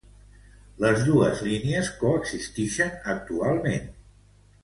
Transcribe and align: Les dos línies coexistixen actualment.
Les 0.83 1.01
dos 1.09 1.43
línies 1.49 1.91
coexistixen 1.99 2.97
actualment. 3.15 3.85